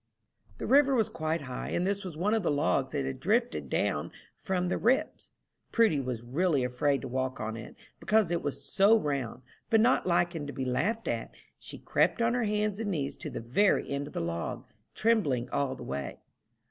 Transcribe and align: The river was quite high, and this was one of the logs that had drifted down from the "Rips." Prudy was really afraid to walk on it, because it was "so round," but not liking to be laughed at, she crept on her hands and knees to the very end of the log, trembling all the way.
The 0.57 0.65
river 0.65 0.95
was 0.95 1.09
quite 1.09 1.41
high, 1.41 1.69
and 1.69 1.85
this 1.85 2.03
was 2.03 2.17
one 2.17 2.33
of 2.33 2.41
the 2.41 2.49
logs 2.49 2.93
that 2.93 3.05
had 3.05 3.19
drifted 3.19 3.69
down 3.69 4.11
from 4.35 4.67
the 4.67 4.79
"Rips." 4.79 5.29
Prudy 5.71 5.99
was 5.99 6.23
really 6.23 6.63
afraid 6.63 7.01
to 7.01 7.07
walk 7.07 7.39
on 7.39 7.55
it, 7.55 7.75
because 7.99 8.31
it 8.31 8.41
was 8.41 8.65
"so 8.65 8.97
round," 8.97 9.43
but 9.69 9.79
not 9.79 10.07
liking 10.07 10.47
to 10.47 10.53
be 10.53 10.65
laughed 10.65 11.07
at, 11.07 11.29
she 11.59 11.77
crept 11.77 12.19
on 12.19 12.33
her 12.33 12.45
hands 12.45 12.79
and 12.79 12.89
knees 12.89 13.15
to 13.17 13.29
the 13.29 13.41
very 13.41 13.87
end 13.91 14.07
of 14.07 14.13
the 14.13 14.21
log, 14.21 14.65
trembling 14.95 15.47
all 15.51 15.75
the 15.75 15.83
way. 15.83 16.17